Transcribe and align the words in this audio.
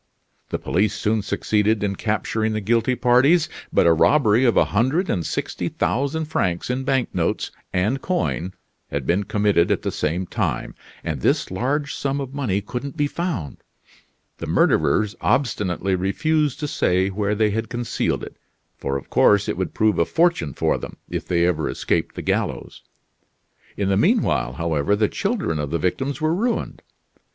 The 0.49 0.57
police 0.57 0.95
soon 0.95 1.21
succeeded 1.21 1.83
in 1.83 1.95
capturing 1.95 2.53
the 2.53 2.59
guilty 2.59 2.95
parties; 2.95 3.47
but 3.71 3.85
a 3.85 3.93
robbery 3.93 4.45
of 4.45 4.57
a 4.57 4.65
hundred 4.65 5.11
and 5.11 5.23
sixty 5.23 5.69
thousand 5.69 6.25
francs 6.25 6.71
in 6.71 6.83
bank 6.83 7.13
notes 7.13 7.51
and 7.71 8.01
coin 8.01 8.55
had 8.89 9.05
been 9.05 9.25
committed 9.25 9.69
at 9.69 9.83
the 9.83 9.91
same 9.91 10.25
time, 10.25 10.73
and 11.03 11.21
this 11.21 11.51
large 11.51 11.93
sum 11.93 12.19
of 12.19 12.33
money 12.33 12.61
couldn't 12.61 12.97
be 12.97 13.05
found. 13.05 13.57
The 14.39 14.47
murderers 14.47 15.15
obstinately 15.21 15.93
refused 15.93 16.59
to 16.61 16.67
say 16.67 17.09
where 17.09 17.35
they 17.35 17.51
had 17.51 17.69
concealed 17.69 18.23
it; 18.23 18.37
for, 18.79 18.97
of 18.97 19.07
course, 19.11 19.47
it 19.47 19.55
would 19.55 19.75
prove 19.75 19.99
a 19.99 20.05
fortune 20.05 20.55
for 20.55 20.79
them, 20.79 20.97
if 21.11 21.27
they 21.27 21.45
ever 21.45 21.69
escaped 21.69 22.15
the 22.15 22.23
gallows. 22.23 22.81
In 23.77 23.89
the 23.89 23.97
mean 23.97 24.23
while, 24.23 24.53
however, 24.53 24.95
the 24.95 25.07
children 25.09 25.59
of 25.59 25.69
the 25.69 25.77
victims 25.77 26.19
were 26.19 26.33
ruined. 26.33 26.81